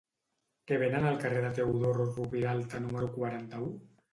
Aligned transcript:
Què 0.71 0.77
venen 0.83 1.05
al 1.09 1.19
carrer 1.25 1.43
de 1.45 1.51
Teodor 1.59 1.99
Roviralta 2.01 2.81
número 2.89 3.11
quaranta-u? 3.19 3.71